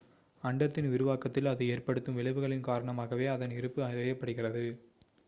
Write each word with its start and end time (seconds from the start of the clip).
அண்டத்தின் 0.43 0.89
விரிவாக்கத்தில் 0.89 1.45
அது 1.45 1.67
ஏற்படுத்தும் 1.67 2.17
விளைவுகளின் 2.17 2.61
காரணமாகவே 2.61 3.27
அதன் 3.27 3.51
இருப்பு 3.51 3.81
அறியப்படுகிறது 3.83 4.65